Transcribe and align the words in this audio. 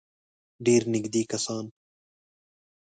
ډېر 0.65 0.81
نېږدې 0.91 1.23
کسان. 1.31 1.65